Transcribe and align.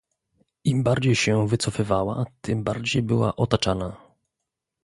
Im 0.63 0.83
bardziej 0.83 1.15
się 1.15 1.47
wycofywała, 1.47 2.25
tym 2.41 2.63
bardziej 2.63 3.01
była 3.01 3.35
otaczana 3.35 3.97